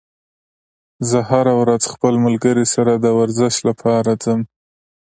[1.09, 4.41] زه هره ورځ خپل ملګري سره د ورزش لپاره ځم